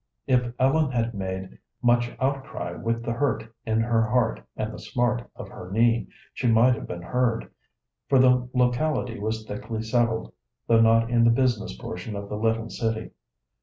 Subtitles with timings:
[0.25, 5.29] If Ellen had made much outcry with the hurt in her heart and the smart
[5.35, 7.51] of her knee, she might have been heard,
[8.09, 10.33] for the locality was thickly settled,
[10.65, 13.11] though not in the business portion of the little city.